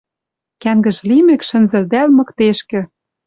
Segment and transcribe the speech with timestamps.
[0.61, 2.81] Кӓнгӹж лимӹк шӹнзӹлдӓл мыктешкӹ